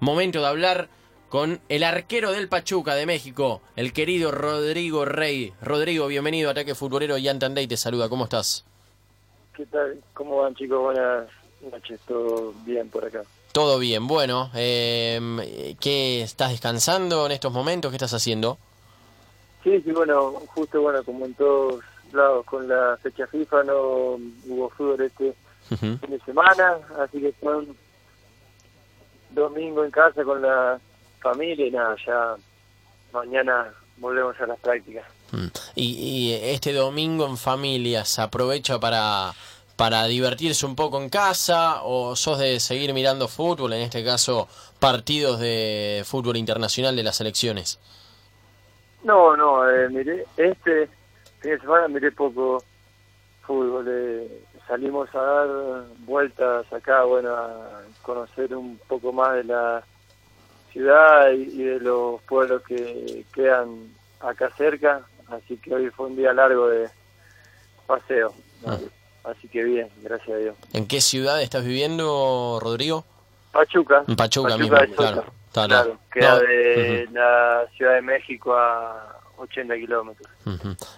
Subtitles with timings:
[0.00, 0.88] momento de hablar
[1.28, 5.52] con el arquero del Pachuca de México, el querido Rodrigo Rey.
[5.60, 7.16] Rodrigo, bienvenido a Ataque Futbolero.
[7.22, 8.64] Jan Tandey te saluda, ¿cómo estás?
[9.54, 10.00] ¿Qué tal?
[10.14, 10.80] ¿Cómo van chicos?
[10.80, 11.28] Buenas
[11.70, 13.22] noches, todo bien por acá.
[13.52, 17.90] Todo bien, bueno, eh, ¿qué estás descansando en estos momentos?
[17.90, 18.58] ¿Qué estás haciendo?
[19.64, 21.82] Sí, sí, bueno, justo bueno, como en todos
[22.12, 23.80] lados con la fecha FIFA no
[24.46, 25.34] hubo fútbol este
[25.80, 27.76] fin de semana, así que son
[29.36, 30.80] domingo en casa con la
[31.20, 32.34] familia y nada, ya
[33.12, 35.04] mañana volvemos a las prácticas.
[35.30, 35.46] Mm.
[35.76, 39.32] Y, este domingo en familia, ¿se aprovecha para,
[39.76, 44.48] para divertirse un poco en casa o sos de seguir mirando fútbol, en este caso
[44.80, 47.78] partidos de fútbol internacional de las selecciones?
[49.04, 50.88] No, no, eh, miré, este
[51.40, 52.62] fin de semana miré poco
[53.42, 53.86] fútbol.
[53.88, 55.48] Eh, salimos a dar
[56.00, 59.82] vueltas acá, bueno, a conocer un poco más de la
[60.72, 63.88] ciudad y, de los pueblos que quedan
[64.20, 66.88] acá cerca, así que hoy fue un día largo de
[67.86, 68.34] paseo.
[68.66, 68.78] Ah.
[69.24, 70.56] Así que bien, gracias a Dios.
[70.72, 73.04] ¿En qué ciudad estás viviendo, Rodrigo?
[73.50, 74.04] Pachuca.
[74.06, 75.24] En Pachuca, mismo, claro.
[75.64, 80.28] Claro, queda de la Ciudad de México a 80 kilómetros.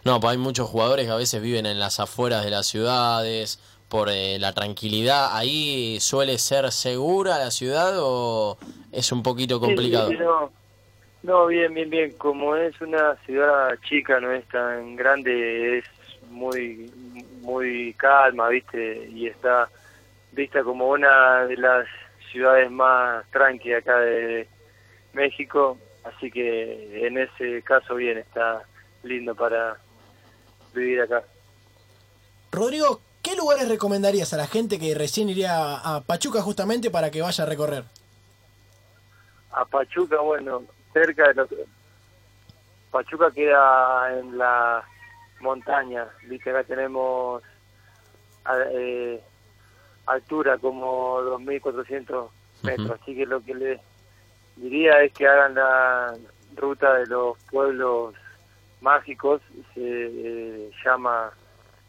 [0.04, 3.60] No, pues hay muchos jugadores que a veces viven en las afueras de las ciudades
[3.88, 5.36] por eh, la tranquilidad.
[5.36, 8.58] ¿Ahí suele ser segura la ciudad o
[8.92, 10.12] es un poquito complicado?
[10.12, 10.52] no.
[11.22, 12.12] no, bien, bien, bien.
[12.18, 15.84] Como es una ciudad chica, no es tan grande, es
[16.30, 16.90] muy,
[17.40, 19.08] muy calma, ¿viste?
[19.12, 19.68] Y está
[20.32, 21.86] vista como una de las
[22.30, 24.46] ciudades más tranquilas acá de
[25.12, 25.78] México,
[26.08, 28.62] así que en ese caso bien, está
[29.02, 29.78] lindo para
[30.74, 31.22] vivir acá.
[32.50, 37.22] Rodrigo, ¿qué lugares recomendarías a la gente que recién iría a Pachuca justamente para que
[37.22, 37.84] vaya a recorrer?
[39.52, 41.64] A Pachuca, bueno, cerca de lo que...
[42.90, 44.82] Pachuca queda en la
[45.40, 47.42] montaña, viste acá tenemos
[48.72, 49.22] eh,
[50.06, 52.28] altura como 2.400
[52.62, 53.80] metros, así que lo que les
[54.60, 56.14] diría es que hagan la
[56.56, 58.14] ruta de los pueblos
[58.80, 59.40] mágicos,
[59.74, 61.32] se eh, llama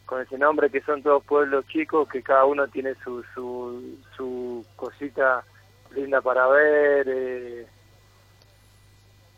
[0.06, 4.66] con ese nombre, que son todos pueblos chicos, que cada uno tiene su, su, su
[4.75, 5.44] cosita
[5.91, 7.68] linda para ver, eh,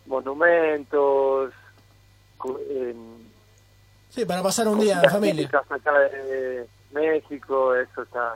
[0.05, 1.53] monumentos,
[4.09, 5.49] sí, para pasar un día en familia.
[5.69, 8.35] Acá de México, eso está,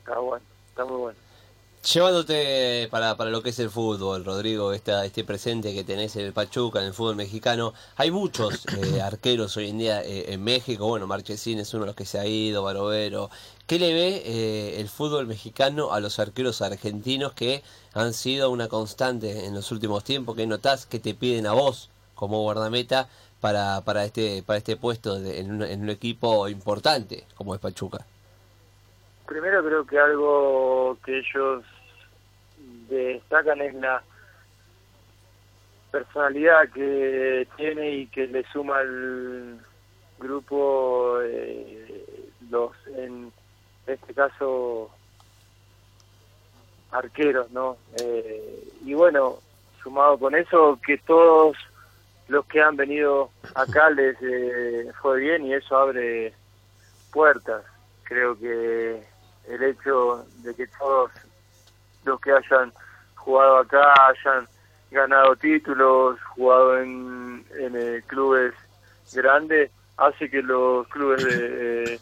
[0.00, 1.23] está bueno, está muy bueno.
[1.92, 6.24] Llevándote para, para lo que es el fútbol, Rodrigo, esta, este presente que tenés en
[6.24, 10.42] el Pachuca, en el fútbol mexicano, hay muchos eh, arqueros hoy en día eh, en
[10.42, 13.28] México, bueno, Marchesín es uno de los que se ha ido, Barovero.
[13.66, 17.62] ¿Qué le ve eh, el fútbol mexicano a los arqueros argentinos que
[17.92, 20.36] han sido una constante en los últimos tiempos?
[20.36, 23.10] ¿Qué notás que te piden a vos como guardameta
[23.42, 28.06] para, para, este, para este puesto en, un, en un equipo importante como es Pachuca?
[29.26, 31.64] Primero creo que algo que ellos
[32.88, 34.02] destacan es la
[35.90, 39.58] personalidad que tiene y que le suma al
[40.18, 43.32] grupo eh, los en
[43.86, 44.90] este caso
[46.90, 49.38] arqueros no eh, y bueno
[49.82, 51.56] sumado con eso que todos
[52.28, 56.32] los que han venido acá les eh, fue bien y eso abre
[57.12, 57.64] puertas.
[58.04, 59.02] Creo que
[59.48, 61.10] el hecho de que todos
[62.04, 62.72] los que hayan
[63.14, 64.48] jugado acá hayan
[64.90, 68.54] ganado títulos, jugado en, en eh, clubes
[69.12, 72.00] grandes, hace que los clubes de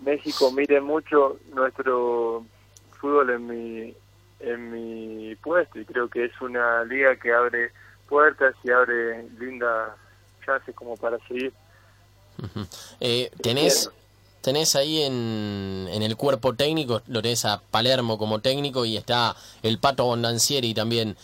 [0.00, 2.44] México miren mucho nuestro
[3.00, 3.96] fútbol en mi
[4.40, 7.72] en mi puesto y creo que es una liga que abre
[8.08, 9.92] puertas y abre lindas
[10.44, 11.52] chances como para seguir.
[13.00, 13.90] eh, ¿Tenés,
[14.46, 19.34] tenés ahí en, en, el cuerpo técnico, lo tenés a Palermo como técnico y está
[19.60, 21.16] el Pato Bondancieri también.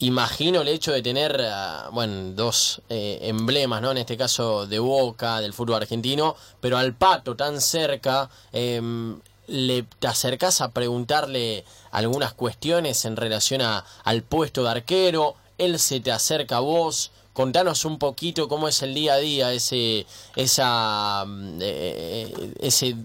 [0.00, 3.92] Imagino el hecho de tener, ah, bueno, dos eh, emblemas, ¿no?
[3.92, 9.84] En este caso de Boca, del fútbol argentino, pero al Pato tan cerca, em, le
[10.00, 16.00] te acercás a preguntarle algunas cuestiones en relación a, al puesto de arquero, él se
[16.00, 20.04] te acerca a vos, contanos un poquito cómo es el día a día, ese,
[20.36, 22.96] esa, mm, eh, eh, ese,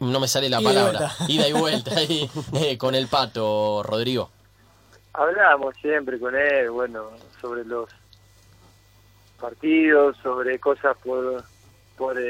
[0.00, 4.28] no me sale la palabra, ida y vuelta ahí, eh, con el pato, Rodrigo.
[5.14, 7.08] Hablábamos siempre con él, bueno,
[7.40, 7.88] sobre los
[9.40, 11.42] partidos, sobre cosas por,
[11.96, 12.20] por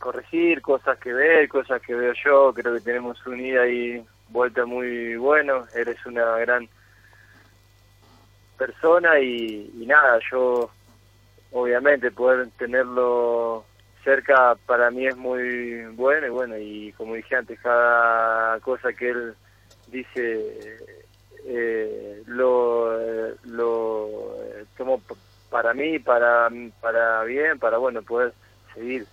[0.00, 5.14] corregir, cosas que ver, cosas que veo yo, creo que tenemos unida ahí vuelta muy
[5.14, 6.68] bueno, eres una gran
[8.58, 10.70] persona y, y nada, yo
[11.52, 13.64] obviamente poder tenerlo
[14.04, 19.10] cerca para mí es muy bueno y bueno, y como dije antes, cada cosa que
[19.10, 19.34] él
[19.88, 20.76] dice
[21.44, 22.98] eh, lo,
[23.44, 24.10] lo
[24.76, 25.00] tomo
[25.50, 26.48] para mí, para,
[26.80, 28.32] para bien, para bueno, poder
[28.74, 29.06] seguir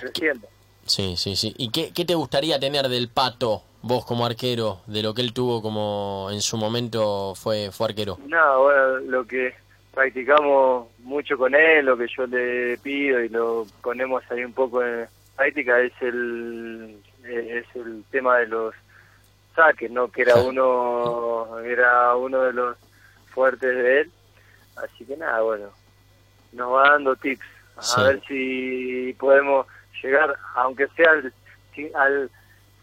[0.00, 0.48] creciendo.
[0.86, 1.54] Sí, sí, sí.
[1.58, 5.32] ¿Y qué, qué te gustaría tener del pato, vos como arquero, de lo que él
[5.32, 8.18] tuvo como en su momento fue, fue arquero?
[8.26, 9.54] Nada, bueno, lo que
[9.92, 14.82] practicamos mucho con él, lo que yo le pido y lo ponemos ahí un poco
[14.82, 18.74] en práctica es el, es el tema de los
[19.54, 20.10] saques, ¿no?
[20.10, 22.76] Que era uno, era uno de los
[23.30, 24.10] fuertes de él.
[24.76, 25.68] Así que nada, bueno,
[26.52, 27.46] nos va dando tips.
[27.96, 29.66] A ver si podemos
[30.06, 31.32] llegar, aunque sea al,
[31.94, 32.30] al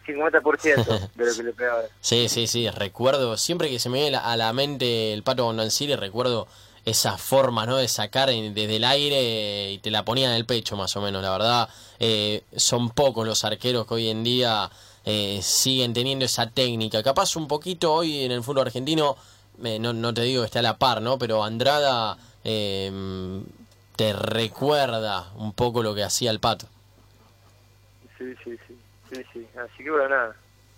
[0.06, 1.84] 50% de lo que le pegaba.
[2.02, 5.96] Sí, sí, sí, recuerdo, siempre que se me viene a la mente el Pato Bondancieri,
[5.96, 6.48] recuerdo
[6.86, 7.78] esa forma ¿no?
[7.78, 11.22] de sacar desde el aire y te la ponía en el pecho más o menos,
[11.22, 11.70] la verdad.
[12.00, 14.70] Eh, son pocos los arqueros que hoy en día
[15.06, 17.04] eh, siguen teniendo esa técnica.
[17.04, 19.16] Capaz un poquito hoy en el fútbol argentino,
[19.64, 21.18] eh, no, no, te digo que esté a la par, ¿no?
[21.20, 26.66] pero Andrada te recuerda un poco lo que hacía el Pato.
[28.22, 28.78] Sí, sí, sí,
[29.10, 29.48] sí, sí.
[29.58, 30.36] Así que bueno, nada,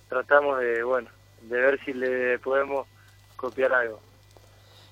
[0.08, 1.10] tratamos de, bueno,
[1.42, 2.88] de ver si le podemos
[3.36, 4.00] copiar algo.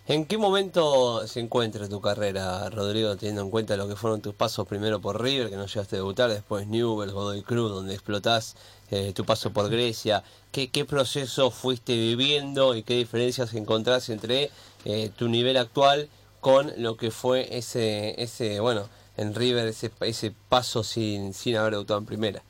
[0.06, 4.34] ¿En qué momento se encuentra tu carrera, Rodrigo, teniendo en cuenta lo que fueron tus
[4.34, 8.58] pasos primero por River, que no llegaste a debutar, después Newell's, Godoy Cruz, donde explotás,
[8.90, 10.24] eh, tu paso por Grecia?
[10.52, 14.50] ¿Qué, ¿Qué proceso fuiste viviendo y qué diferencias encontrás entre
[14.84, 16.10] eh, tu nivel actual
[16.42, 21.74] con lo que fue ese, ese bueno, en River, ese, ese paso sin, sin haber
[21.74, 22.42] debutado en primera?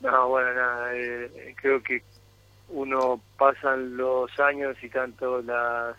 [0.00, 2.02] No, bueno, nada, eh, creo que
[2.70, 5.96] uno pasan los años y tanto las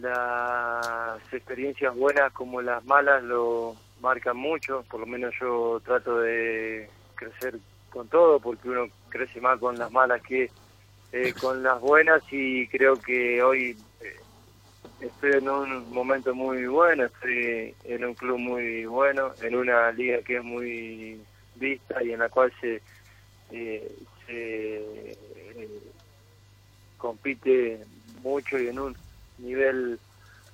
[0.00, 6.88] las experiencias buenas como las malas lo marcan mucho, por lo menos yo trato de
[7.14, 7.58] crecer
[7.90, 10.50] con todo porque uno crece más con las malas que
[11.12, 14.16] eh, con las buenas y creo que hoy eh,
[15.06, 20.22] estoy en un momento muy bueno, estoy en un club muy bueno, en una liga
[20.22, 21.20] que es muy
[21.56, 22.80] vista y en la cual se,
[23.50, 23.96] eh,
[24.26, 24.84] se
[26.96, 27.80] compite
[28.22, 28.96] mucho y en un
[29.38, 29.98] nivel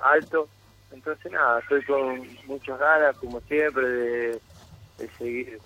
[0.01, 0.49] alto.
[0.93, 4.41] Entonces nada, estoy con muchas ganas, como siempre, de,
[5.17, 5.59] seguir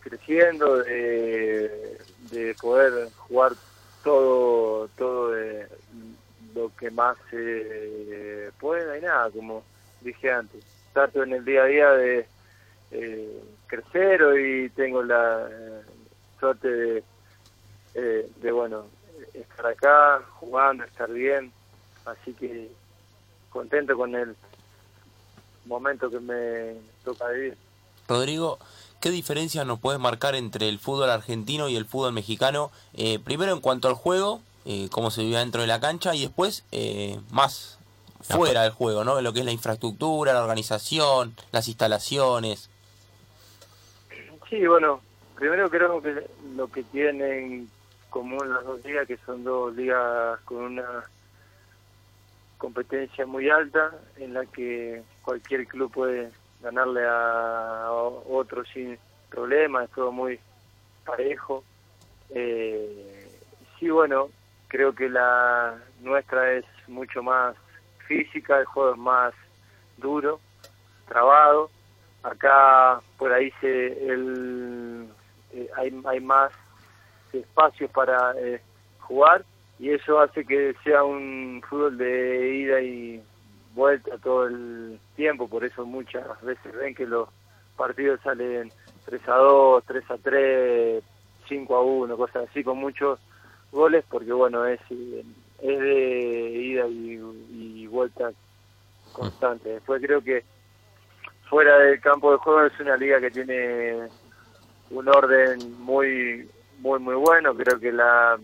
[0.00, 1.98] creciendo, de,
[2.30, 3.52] de, poder jugar
[4.04, 5.66] todo, todo de
[6.56, 9.62] lo que más se pueda y nada, como
[10.00, 12.26] dije antes, trato en el día a día de
[12.92, 15.48] eh, crecer, hoy tengo la
[16.40, 17.04] suerte de,
[17.94, 18.86] eh, de bueno,
[19.34, 21.52] estar acá, jugando, estar bien,
[22.06, 22.70] así que
[23.50, 24.34] contento con el
[25.66, 27.56] momento que me toca vivir.
[28.08, 28.58] Rodrigo,
[29.00, 32.70] ¿qué diferencia nos puedes marcar entre el fútbol argentino y el fútbol mexicano?
[32.94, 36.22] Eh, primero en cuanto al juego, eh, cómo se vive dentro de la cancha y
[36.22, 37.78] después eh, más
[38.20, 39.20] fuera del juego, ¿no?
[39.20, 42.68] Lo que es la infraestructura, la organización, las instalaciones.
[44.50, 45.00] Sí, bueno,
[45.36, 46.26] primero creo que
[46.56, 47.68] lo que tienen
[48.10, 51.04] como las dos ligas, que son dos ligas con una
[52.58, 56.30] competencia muy alta, en la que cualquier club puede
[56.62, 60.40] ganarle a otro sin problema, es todo muy
[61.04, 61.62] parejo.
[62.30, 63.30] Eh,
[63.78, 64.30] sí, bueno,
[64.76, 67.56] creo que la nuestra es mucho más
[68.06, 69.32] física, el juego es más
[69.96, 70.38] duro,
[71.08, 71.70] trabado.
[72.22, 75.08] Acá por ahí se el,
[75.54, 76.52] eh, hay, hay más
[77.32, 78.60] espacios para eh,
[79.00, 79.46] jugar
[79.78, 83.22] y eso hace que sea un fútbol de ida y
[83.74, 87.30] vuelta todo el tiempo, por eso muchas veces ven que los
[87.78, 88.70] partidos salen
[89.06, 91.04] 3 a 2, 3 a 3,
[91.48, 93.18] 5 a 1, cosas así, con muchos
[93.72, 97.20] goles, porque bueno, es, es de ida y,
[97.50, 98.32] y vuelta
[99.12, 99.70] constante.
[99.70, 100.44] Después creo que
[101.48, 104.08] fuera del campo de juego es una liga que tiene
[104.90, 108.38] un orden muy muy muy bueno creo que la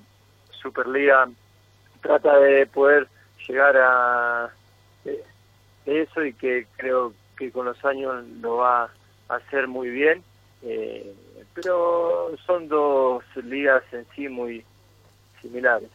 [0.51, 1.29] Superliga
[2.01, 3.09] trata de poder
[3.47, 4.51] llegar a
[5.05, 5.23] eh,
[5.87, 8.91] eso y que creo que con los años lo va
[9.29, 10.23] a hacer muy bien
[10.63, 11.15] eh,
[11.55, 14.65] pero son dos ligas en sí muy
[15.43, 15.91] similares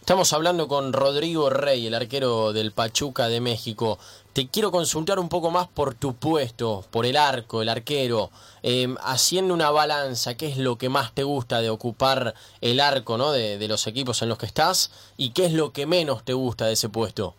[0.00, 3.98] Estamos hablando con Rodrigo Rey, el arquero del Pachuca de México.
[4.32, 8.30] te quiero consultar un poco más por tu puesto, por el arco, el arquero.
[8.62, 13.18] Eh, haciendo una balanza, ¿qué es lo que más te gusta de ocupar el arco
[13.18, 13.32] ¿no?
[13.32, 15.12] de, de los equipos en los que estás?
[15.16, 17.34] ¿Y qué es lo que menos te gusta de ese puesto?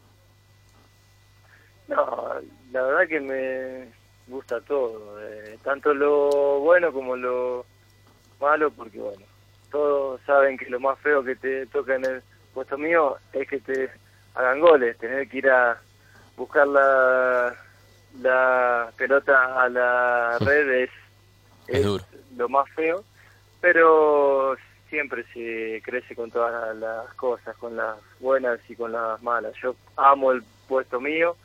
[1.88, 1.96] No,
[2.74, 3.94] la verdad que me
[4.28, 7.66] gusta todo, eh, tanto lo bueno como lo
[8.42, 9.24] malo, porque bueno,
[9.76, 13.60] todos saben que lo más feo que te toca en el puesto mío es que
[13.60, 13.90] te
[14.34, 15.78] hagan goles, tener que ir a
[16.38, 17.54] buscar la,
[18.22, 20.90] la pelota a la red es,
[21.68, 22.06] Es duro.
[22.38, 23.04] lo más feo,
[23.60, 24.56] pero
[24.90, 29.52] siempre se crece con todas las cosas, con las buenas y con las malas.
[29.62, 31.36] Yo amo el puesto mío,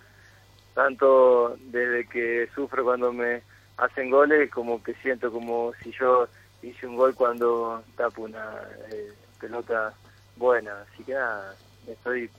[0.75, 3.43] tanto desde que sufro cuando me
[3.77, 6.29] hacen goles como que siento como si yo
[6.63, 8.61] hice un gol cuando tapo una
[8.93, 9.95] eh, pelota
[10.37, 10.83] buena.
[10.83, 11.55] Así que nada,
[11.87, 12.31] estoy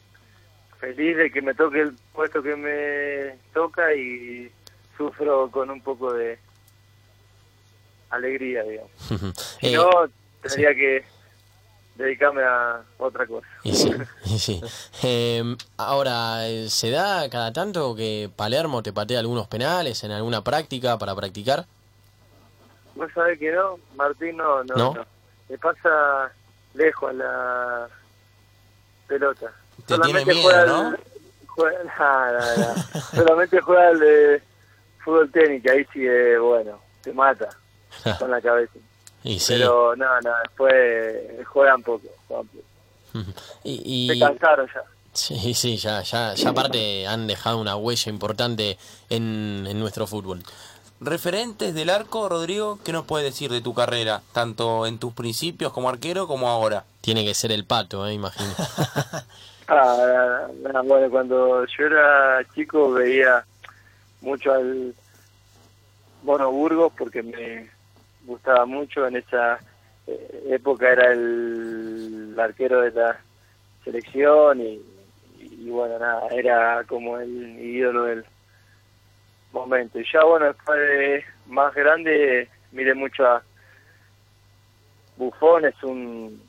[0.80, 4.51] feliz de que me toque el puesto que me toca y
[4.98, 6.40] sufro con un poco de
[8.10, 8.92] alegría, digamos.
[9.60, 9.90] Si Eh, no,
[10.42, 11.04] tendría que
[11.96, 13.48] dedicarme a otra cosa.
[13.63, 13.92] Y sí,
[14.25, 14.62] y sí.
[15.04, 20.44] Eh, ahora, eh, ¿se da cada tanto que Palermo te patea algunos penales en alguna
[20.44, 21.68] práctica para practicar?
[23.01, 24.93] Vos sabés que no, Martín no, no, ¿No?
[24.93, 25.05] no.
[25.50, 26.31] Le pasa
[26.75, 27.88] lejos a la
[29.08, 29.51] pelota.
[29.86, 30.89] Te tiene miedo, juega ¿no?
[30.89, 31.00] el-
[31.48, 31.84] juega-
[32.31, 33.01] no, no.
[33.24, 34.43] Solamente juega el de
[35.03, 37.50] fútbol tenis, que ahí sí, eh, bueno, te mata
[38.20, 38.74] con la cabeza.
[39.24, 39.53] Y sí.
[39.53, 42.63] Pero no, no, después juegan poco, juegan poco.
[43.63, 44.84] Y, Se y- cansaron ya.
[45.13, 48.77] sí, sí, ya, ya, ya aparte han dejado una huella importante
[49.10, 50.41] en, en nuestro fútbol.
[51.03, 54.22] Referentes del arco, Rodrigo, ¿qué nos puedes decir de tu carrera?
[54.34, 56.84] Tanto en tus principios como arquero como ahora.
[57.01, 58.51] Tiene que ser el pato, eh, imagino.
[59.74, 63.46] Ah, nada, bueno, cuando yo era chico veía
[64.20, 64.93] mucho al
[66.24, 67.70] Bono Burgos porque me
[68.25, 69.08] gustaba mucho.
[69.08, 69.60] En esa
[70.08, 73.17] eh, época era el arquero de la
[73.86, 74.81] selección y,
[75.39, 78.25] y bueno, nada, era como el ídolo del
[79.53, 80.00] momento.
[80.00, 83.43] Y ya bueno, después de más grande, miré mucho a
[85.17, 86.41] Buffon, es un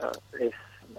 [0.00, 0.54] ah, es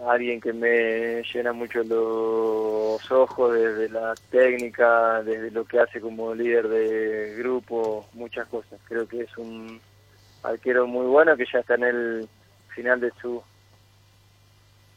[0.08, 6.34] alguien que me llena mucho los ojos desde la técnica, desde lo que hace como
[6.34, 8.79] líder de grupo, muchas cosas.
[8.88, 9.82] Creo que es un
[10.44, 12.29] arquero muy bueno que ya está en el
[12.70, 13.44] final de su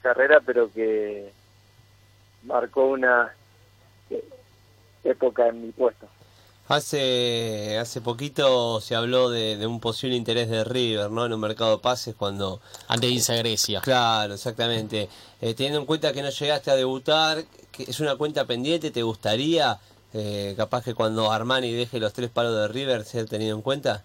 [0.03, 1.33] carrera, pero que
[2.45, 3.33] marcó una
[5.05, 6.09] época en mi puesto.
[6.69, 11.27] Hace, hace poquito se habló de, de un posible interés de River, ¿no?
[11.27, 12.61] En un mercado de pases cuando...
[12.89, 13.81] Antes de irse a Grecia.
[13.83, 15.09] Claro, exactamente.
[15.41, 19.03] Eh, teniendo en cuenta que no llegaste a debutar, que es una cuenta pendiente, ¿te
[19.03, 19.79] gustaría
[20.15, 24.03] eh, capaz que cuando Armani deje los tres palos de River ser tenido en cuenta?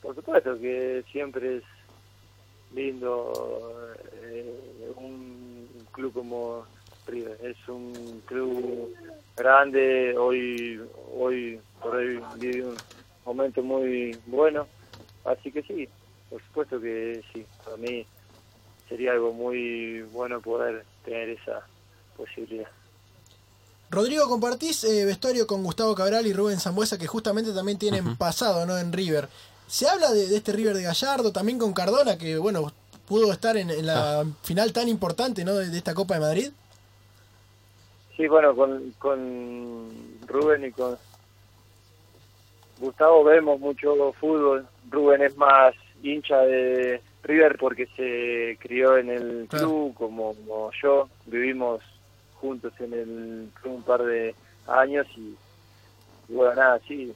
[0.00, 1.62] Por supuesto que siempre es
[2.74, 6.64] lindo eh, un club como
[7.06, 7.38] River.
[7.42, 8.94] Es un club
[9.36, 10.80] grande, hoy
[11.14, 12.76] hoy por hoy vive un
[13.24, 14.66] momento muy bueno,
[15.24, 15.88] así que sí,
[16.30, 17.44] por supuesto que sí.
[17.64, 18.06] Para mí
[18.88, 21.66] sería algo muy bueno poder tener esa
[22.16, 22.68] posibilidad.
[23.88, 28.66] Rodrigo, compartís eh, vestuario con Gustavo Cabral y Rubén Zambuesa, que justamente también tienen pasado
[28.66, 28.78] ¿no?
[28.78, 29.28] en River.
[29.68, 32.72] Se habla de, de este River de Gallardo, también con Cardona, que bueno,
[33.06, 35.54] pudo estar en, en la final tan importante ¿no?
[35.54, 36.50] de, de esta Copa de Madrid.
[38.16, 39.88] Sí, bueno, con, con
[40.26, 40.96] Rubén y con
[42.78, 44.66] Gustavo vemos mucho fútbol.
[44.90, 51.08] Rubén es más hincha de River porque se crió en el club, como, como yo.
[51.26, 51.82] Vivimos
[52.34, 54.34] juntos en el club un par de
[54.66, 55.36] años y,
[56.28, 57.14] y bueno, nada, sí,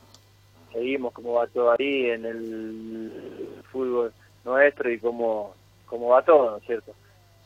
[0.73, 4.12] seguimos cómo va todo ahí en el fútbol
[4.45, 5.54] nuestro y cómo,
[5.87, 6.92] cómo va todo, ¿no es cierto?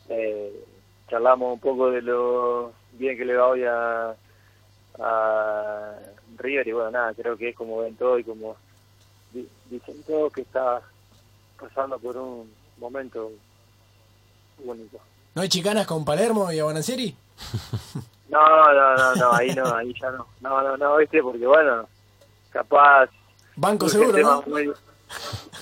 [0.09, 0.51] Eh,
[1.09, 4.15] charlamos un poco de lo bien que le va hoy a,
[4.99, 5.91] a
[6.37, 8.55] River y bueno, nada, creo que es como ven todo y como
[9.31, 10.81] di- dicen todos que está
[11.59, 13.31] pasando por un momento
[14.63, 14.99] único.
[15.33, 17.15] ¿No hay chicanas con Palermo y Abanancieri?
[18.27, 18.41] No,
[18.73, 20.25] no, no, no, ahí no, ahí ya no.
[20.41, 21.87] No, no, no, viste, porque bueno,
[22.49, 23.07] capaz
[23.55, 24.41] Banco seguro, ¿no?
[24.47, 24.73] muy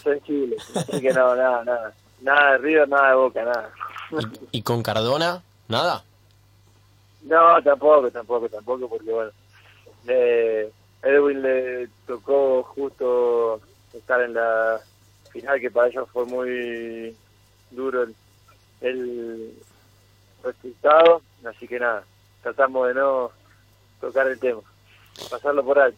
[0.01, 0.63] sensibles.
[0.75, 1.93] Así que no, nada, nada.
[2.21, 3.69] Nada de River, nada de Boca, nada.
[4.51, 5.43] ¿Y, y con Cardona?
[5.67, 6.05] ¿Nada?
[7.23, 9.31] No, tampoco, tampoco, tampoco, porque bueno,
[10.07, 13.61] eh, Edwin le tocó justo
[13.93, 14.79] estar en la
[15.31, 17.15] final, que para ellos fue muy
[17.71, 18.15] duro el,
[18.81, 19.53] el
[20.43, 22.03] resultado, así que nada,
[22.41, 23.31] tratamos de no
[24.01, 24.61] tocar el tema,
[25.29, 25.97] pasarlo por alto.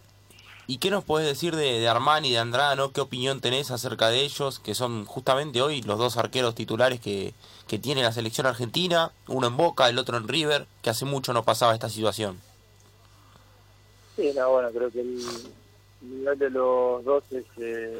[0.67, 2.75] ¿Y qué nos puedes decir de, de Armani y de Andrada?
[2.75, 2.91] ¿no?
[2.91, 7.33] ¿Qué opinión tenés acerca de ellos, que son justamente hoy los dos arqueros titulares que,
[7.67, 9.11] que tiene la selección argentina?
[9.27, 12.39] Uno en Boca, el otro en River, que hace mucho no pasaba esta situación.
[14.15, 15.23] Sí, no, bueno, creo que el
[16.01, 17.99] nivel de los dos es eh,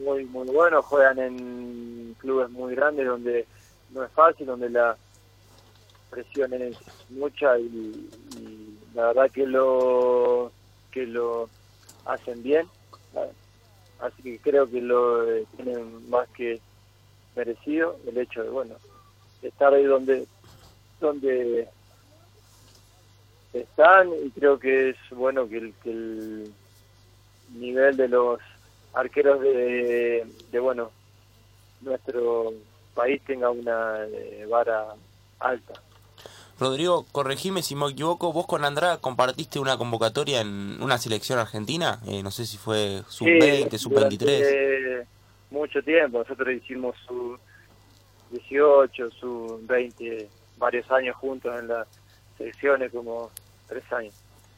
[0.00, 0.82] muy, muy bueno.
[0.82, 3.46] Juegan en clubes muy grandes donde
[3.90, 4.96] no es fácil, donde la
[6.10, 6.76] presión es
[7.10, 10.50] mucha y, y la verdad que lo
[10.90, 11.48] que lo
[12.04, 12.66] hacen bien.
[14.00, 16.60] Así que creo que lo eh, tienen más que
[17.34, 18.76] merecido el hecho de, bueno,
[19.42, 20.26] estar ahí donde
[21.00, 21.68] donde
[23.52, 26.52] están y creo que es bueno que el, que el
[27.54, 28.40] nivel de los
[28.94, 30.90] arqueros de, de bueno
[31.80, 32.52] nuestro
[32.94, 34.94] país tenga una eh, vara
[35.38, 35.74] alta.
[36.58, 42.00] Rodrigo, corregime si me equivoco, vos con Andrada compartiste una convocatoria en una selección argentina,
[42.08, 44.18] eh, no sé si fue sub-20, Sí, sub-23.
[44.18, 45.06] durante
[45.50, 47.38] Mucho tiempo, nosotros hicimos su
[48.32, 51.86] 18, su 20, varios años juntos en las
[52.36, 53.30] selecciones, como
[53.68, 54.14] tres años.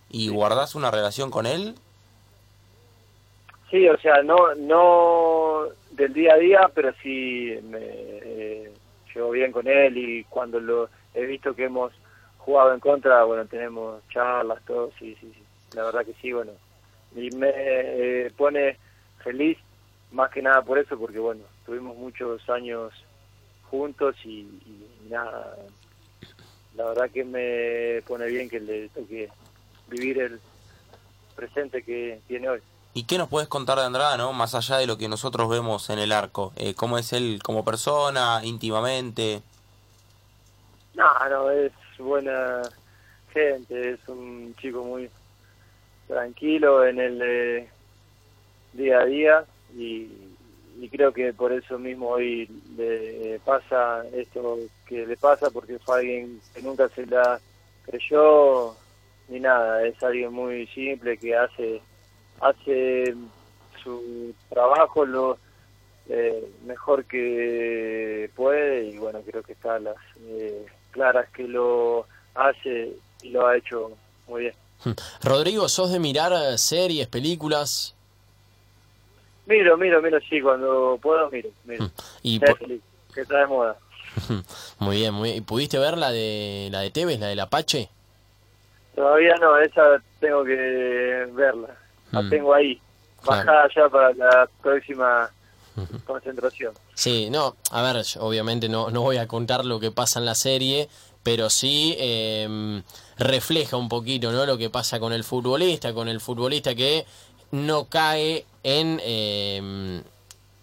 [0.09, 1.75] ¿Y guardás una relación con él?
[3.71, 8.73] Sí, o sea, no no del día a día, pero sí me eh,
[9.15, 11.93] llevo bien con él y cuando lo he visto que hemos
[12.39, 15.43] jugado en contra, bueno, tenemos charlas, todo, sí, sí, sí.
[15.75, 16.53] La verdad que sí, bueno.
[17.15, 18.77] Y me eh, pone
[19.23, 19.59] feliz
[20.13, 22.93] más que nada por eso, porque bueno, tuvimos muchos años
[23.71, 24.49] juntos y,
[25.09, 25.57] nada,
[26.75, 29.29] la verdad que me pone bien que le toque
[29.89, 30.41] vivir el
[31.37, 32.61] presente que tiene hoy.
[32.93, 34.33] ¿Y qué nos puedes contar de Andrada, no?
[34.33, 36.53] Más allá de lo que nosotros vemos en el arco.
[36.57, 39.43] Eh, ¿Cómo es él como persona, íntimamente?
[40.95, 42.63] No, no, es buena
[43.33, 45.09] gente, es un chico muy
[46.09, 47.69] tranquilo en el eh,
[48.73, 49.45] día a día
[49.77, 50.09] y,
[50.81, 55.99] y creo que por eso mismo hoy le pasa esto que le pasa porque fue
[55.99, 57.41] alguien que nunca se la
[57.87, 58.75] creyó
[59.29, 61.81] ni nada, es alguien muy simple que hace
[62.41, 63.15] hace
[63.83, 65.39] su trabajo lo
[66.09, 72.93] eh, mejor que puede y bueno creo que está las eh, claras que lo hace
[73.23, 73.93] y lo ha hecho
[74.27, 74.55] muy bien
[75.23, 77.95] Rodrigo, ¿sos de mirar eh, series, películas?
[79.47, 81.91] miro miro miro sí cuando puedo miro miro
[82.23, 82.83] Y Netflix,
[83.15, 83.77] que está de moda
[84.81, 85.39] Muy bien, muy bien.
[85.39, 87.89] ¿Y pudiste ver la de la de Tevez, la del Apache?
[88.95, 91.69] todavía no esa tengo que verla
[92.13, 92.31] la Mm.
[92.31, 92.81] tengo ahí
[93.23, 93.39] Claro.
[93.47, 95.31] bajada ya para la próxima
[96.05, 100.25] concentración Sí, no, a ver, obviamente no, no voy a contar lo que pasa en
[100.27, 100.89] la serie,
[101.23, 102.83] pero sí eh,
[103.19, 104.47] refleja un poquito ¿no?
[104.47, 107.05] lo que pasa con el futbolista, con el futbolista que
[107.53, 110.03] no cae en eh,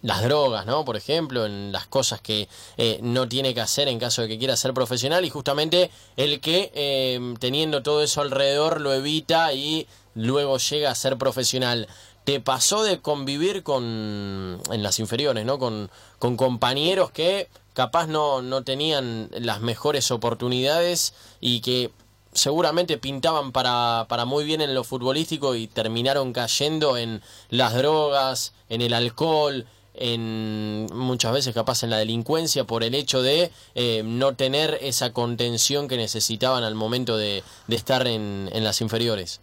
[0.02, 0.84] las drogas, ¿no?
[0.84, 4.38] Por ejemplo, en las cosas que eh, no tiene que hacer en caso de que
[4.38, 9.86] quiera ser profesional y justamente el que eh, teniendo todo eso alrededor lo evita y
[10.14, 11.88] luego llega a ser profesional.
[12.28, 15.58] ¿Te pasó de convivir con en las inferiores, ¿no?
[15.58, 21.90] Con, con compañeros que capaz no, no tenían las mejores oportunidades y que
[22.34, 28.52] seguramente pintaban para, para muy bien en lo futbolístico y terminaron cayendo en las drogas,
[28.68, 29.64] en el alcohol,
[29.94, 35.14] en muchas veces capaz en la delincuencia por el hecho de eh, no tener esa
[35.14, 39.40] contención que necesitaban al momento de, de estar en, en las inferiores.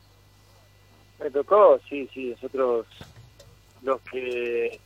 [1.25, 2.85] Me tocó, sí, sí, nosotros
[3.81, 4.79] los que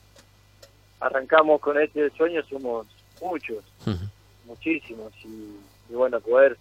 [1.01, 2.87] arrancamos con este sueño somos
[3.19, 3.61] muchos,
[4.45, 5.57] muchísimos, y,
[5.89, 6.57] y bueno, poder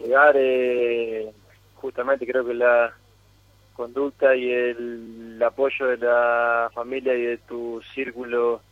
[0.00, 1.30] llegar, eh,
[1.76, 2.92] justamente creo que la
[3.74, 8.62] conducta y el, apoyo de la familia y de tu círculo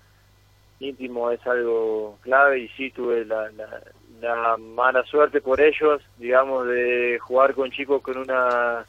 [0.80, 3.80] íntimo es algo clave y sí tuve la, la,
[4.20, 8.84] la mala suerte por ellos, digamos, de jugar con chicos con unas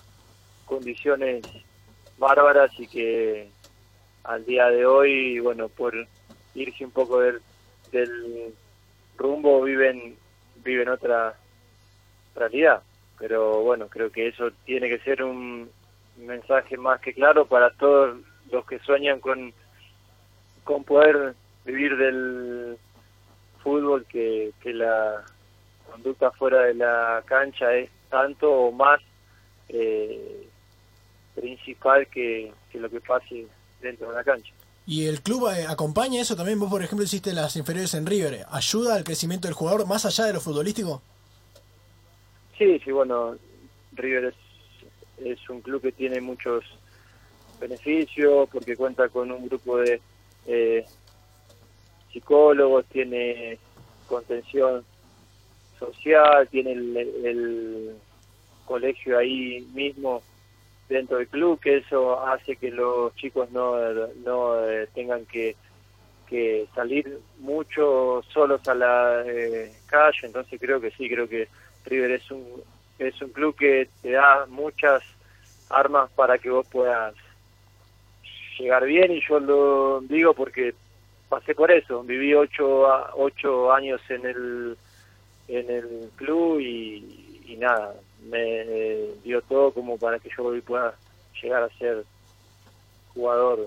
[0.70, 1.44] condiciones
[2.20, 3.50] bárbaras y que
[4.24, 5.94] al día de hoy, bueno, por
[6.54, 7.42] irse un poco del,
[7.92, 8.54] del
[9.18, 10.16] rumbo viven
[10.64, 11.36] viven otra
[12.36, 12.84] realidad.
[13.18, 15.70] Pero bueno, creo que eso tiene que ser un
[16.18, 18.18] mensaje más que claro para todos
[18.52, 19.54] los que sueñan con,
[20.64, 21.34] con poder
[21.66, 22.78] vivir del
[23.64, 25.24] fútbol, que, que la
[25.90, 29.02] conducta fuera de la cancha es tanto o más
[29.70, 30.49] eh,
[31.40, 33.48] principal que, que lo que pase
[33.82, 34.54] dentro de la cancha.
[34.86, 36.60] ¿Y el club eh, acompaña eso también?
[36.60, 38.46] Vos, por ejemplo, hiciste las inferiores en River.
[38.50, 41.02] ¿Ayuda al crecimiento del jugador más allá de lo futbolístico?
[42.58, 43.38] Sí, sí, bueno,
[43.94, 44.36] River es,
[45.24, 46.66] es un club que tiene muchos
[47.60, 50.02] beneficios porque cuenta con un grupo de
[50.48, 50.86] eh,
[52.12, 53.60] psicólogos, tiene
[54.08, 54.84] contención
[55.78, 57.96] social, tiene el, el
[58.66, 60.22] colegio ahí mismo
[60.90, 63.78] dentro del club, que eso hace que los chicos no,
[64.26, 65.56] no eh, tengan que,
[66.28, 71.48] que salir mucho solos a la eh, calle, entonces creo que sí, creo que
[71.86, 72.64] River es un,
[72.98, 75.04] es un club que te da muchas
[75.70, 77.14] armas para que vos puedas
[78.58, 79.12] llegar bien.
[79.12, 80.74] Y yo lo digo porque
[81.30, 84.78] pasé por eso, viví ocho, ocho años en el,
[85.48, 87.94] en el club y nada,
[88.24, 90.94] me eh, dio todo como para que yo hoy pueda
[91.42, 92.04] llegar a ser
[93.14, 93.66] jugador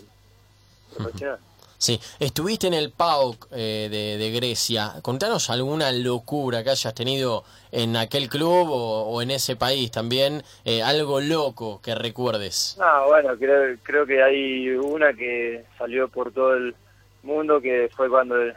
[0.97, 1.38] profesional.
[1.79, 4.93] Sí, estuviste en el PAOK eh, de, de Grecia.
[5.03, 10.45] Contanos alguna locura que hayas tenido en aquel club o, o en ese país también,
[10.65, 12.77] eh, algo loco que recuerdes.
[12.81, 16.77] Ah, bueno, creo, creo que hay una que salió por todo el
[17.25, 18.55] mundo, que fue cuando el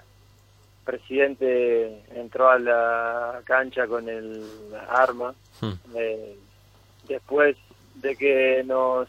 [0.86, 4.44] presidente entró a la cancha con el
[4.90, 5.34] arma.
[5.62, 5.74] Hmm.
[5.96, 6.38] Eh,
[7.08, 7.58] después
[7.96, 9.08] de que nos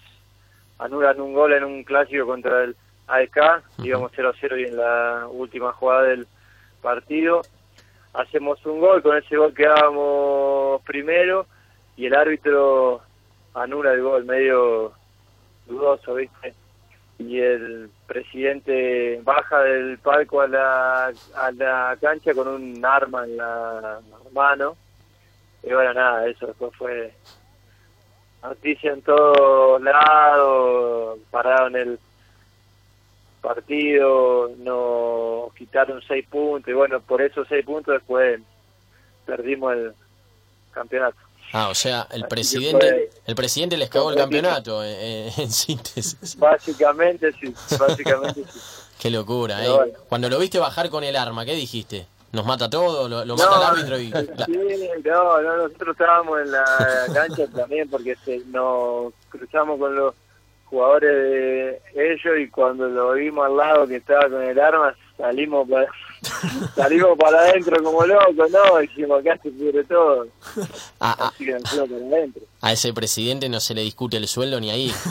[0.79, 5.73] anulan un gol en un clásico contra el AEK, íbamos 0-0 y en la última
[5.73, 6.27] jugada del
[6.83, 7.43] partido
[8.17, 11.47] hacemos un gol, con ese gol quedábamos primero
[11.97, 13.03] y el árbitro
[13.55, 14.93] anula el gol medio
[15.67, 16.55] dudoso, ¿viste?
[17.19, 23.37] Y el presidente baja del palco a la, a la cancha con un arma en
[23.37, 24.01] la
[24.33, 24.77] mano.
[25.63, 27.13] Y bueno, nada, eso después fue
[28.43, 31.99] noticia en todos lados, pararon el
[33.41, 38.41] partido, nos quitaron seis puntos y bueno, por esos seis puntos después
[39.25, 39.95] perdimos el
[40.73, 41.26] campeonato.
[41.59, 45.33] Ah, o sea, el Así presidente, fue- el presidente les cagó el campeonato, eh, eh,
[45.39, 46.37] en síntesis.
[46.39, 48.61] Básicamente sí, básicamente sí.
[49.01, 49.71] Qué locura, ¿eh?
[49.71, 49.93] bueno.
[50.09, 52.07] Cuando lo viste bajar con el arma, ¿qué dijiste?
[52.33, 53.09] ¿Nos mata todo?
[53.09, 53.99] ¿Lo, lo mata el árbitro?
[53.99, 56.65] y sí, no, no, nosotros estábamos en la
[57.15, 60.15] cancha también porque se, nos cruzamos con los
[60.67, 65.69] jugadores de ellos y cuando lo vimos al lado que estaba con el arma salimos
[65.69, 65.87] para
[66.75, 70.27] salimos para adentro como locos, no, dijimos acá se pudre todo,
[71.01, 72.43] a, a- así que nos fuimos para adentro.
[72.61, 74.93] a ese presidente no se le discute el sueldo ni ahí.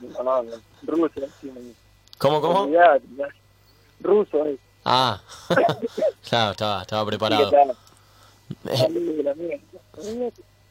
[0.00, 0.50] No, no, no,
[0.82, 1.50] ruso, sí,
[2.18, 2.68] ¿Cómo, cómo?
[4.00, 4.58] ruso, eh.
[4.84, 5.20] Ah,
[6.28, 7.44] claro, estaba, estaba Sí, que preparado.
[7.44, 7.62] está-
[8.72, 8.86] está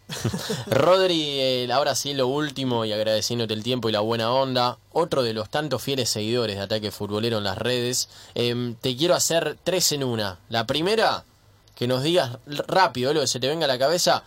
[0.68, 4.78] Rodri, eh, ahora sí lo último y agradeciéndote el tiempo y la buena onda.
[4.92, 8.10] Otro de los tantos fieles seguidores de Ataque Futbolero en las redes.
[8.36, 10.40] Em, te quiero hacer tres en una.
[10.50, 11.24] La primera,
[11.76, 14.24] que nos digas rápido lo que se te venga a la cabeza,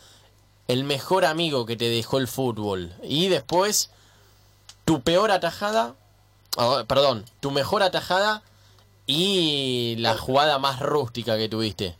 [0.69, 2.93] el mejor amigo que te dejó el fútbol.
[3.03, 3.91] Y después,
[4.85, 5.95] tu peor atajada,
[6.57, 8.43] oh, perdón, tu mejor atajada
[9.07, 11.97] y la jugada más rústica que tuviste.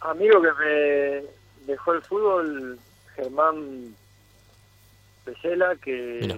[0.00, 2.78] amigo que me dejó el fútbol,
[3.16, 3.94] Germán
[5.24, 6.36] Pesela, que Mira.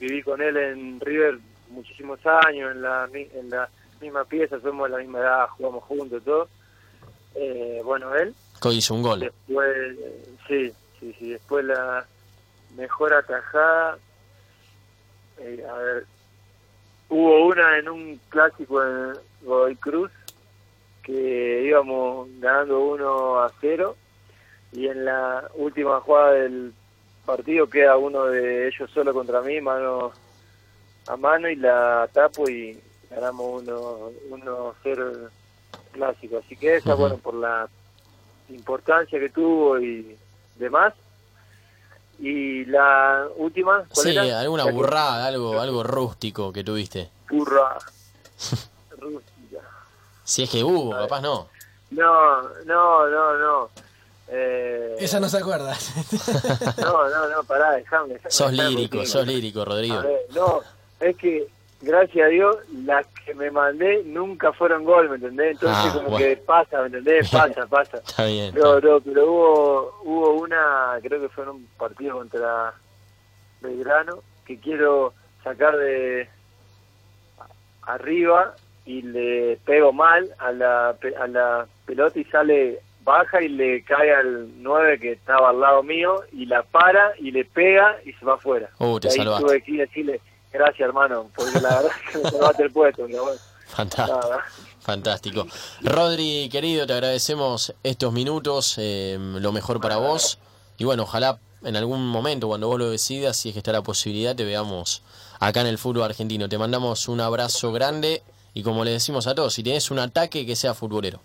[0.00, 1.38] viví con él en River
[1.70, 3.68] muchísimos años, en la, en la
[4.00, 6.48] misma pieza, somos de la misma edad, jugamos juntos y todo.
[7.34, 8.34] Eh, bueno, él.
[8.60, 9.20] Que hizo un gol.
[9.20, 12.06] Después, eh, sí, sí, sí, después la
[12.76, 13.98] mejor atajada,
[15.38, 16.06] eh, a ver,
[17.08, 19.12] hubo una en un clásico en
[19.42, 20.10] Godoy Cruz,
[21.02, 23.96] que íbamos ganando 1 a 0,
[24.72, 26.72] y en la última jugada del
[27.24, 30.12] partido queda uno de ellos solo contra mí, mano
[31.06, 32.78] a mano, y la tapo y
[33.10, 35.28] ganamos 1 1 0 el
[35.92, 36.38] clásico.
[36.44, 37.68] Así que esa, bueno, por la
[38.50, 40.16] importancia que tuvo y
[40.56, 40.92] demás.
[42.20, 44.40] Y la última, ¿cuál Sí, era?
[44.40, 47.10] alguna La que- burrada, algo, algo rústico que tuviste.
[47.30, 47.78] Burra.
[48.98, 49.60] Rústica.
[50.24, 51.48] Si es que hubo, capaz no.
[51.90, 53.70] No, no, no, no.
[54.30, 55.74] Eh, Esa no se acuerda.
[56.78, 58.14] No, no, no, pará, dejame.
[58.14, 60.02] dejame, Sos lírico, sos lírico, A Rodrigo.
[60.02, 60.60] ver, no,
[61.00, 61.46] es que,
[61.80, 65.52] gracias a Dios, las que me mandé nunca fueron gol, ¿me entendés?
[65.52, 66.18] Entonces, Ah, como bueno.
[66.26, 67.28] que pasa, ¿me entendés?
[67.32, 67.98] Pasa, pasa.
[67.98, 68.54] Está bien.
[68.54, 72.74] No, no, pero hubo, hubo una, creo que fue en un partido contra
[73.60, 76.28] Belgrano, que quiero sacar de
[77.82, 83.82] arriba y le pego mal a la, a la pelota y sale baja y le
[83.84, 88.12] cae al 9 que estaba al lado mío y la para y le pega y
[88.12, 88.70] se va afuera.
[88.78, 89.44] Uh, te Y ahí salvaste.
[89.46, 90.20] tuve que ir a decirle
[90.52, 93.02] gracias hermano, porque la verdad es que me salvaste el puesto.
[93.08, 93.24] Bueno,
[93.66, 94.20] Fantástico.
[94.20, 94.44] nada.
[94.80, 95.46] Fantástico.
[95.82, 98.76] Rodri, querido, te agradecemos estos minutos.
[98.78, 100.38] eh, lo mejor para vos.
[100.78, 103.82] y bueno, ojalá en algún momento cuando vos lo decidas, si es que está la
[103.82, 105.02] posibilidad, te veamos
[105.40, 106.48] acá en el fútbol argentino.
[106.48, 108.22] Te mandamos un abrazo grande
[108.54, 111.20] y como le decimos a todos, si tenés un ataque que sea futbolero.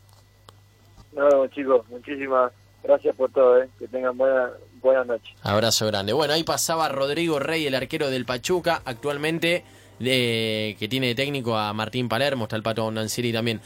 [1.16, 2.52] No, chicos, muchísimas
[2.84, 3.70] gracias por todo, ¿eh?
[3.80, 4.50] que tengan buena,
[4.82, 5.34] buena noche.
[5.42, 6.14] Abrazo grande.
[6.14, 9.64] Bueno, ahí pasaba Rodrigo Rey, el arquero del Pachuca, actualmente
[10.00, 13.62] que tiene de técnico a Martín Palermo, está el Pato Nancieri también.